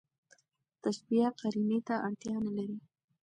تشبېه 0.81 1.29
قرينې 1.39 1.79
ته 1.87 1.95
اړتیا 2.07 2.35
نه 2.45 2.51
لري. 2.57 2.77